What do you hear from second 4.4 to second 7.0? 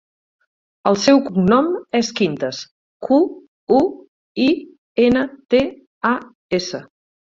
i, ena, te, a, essa.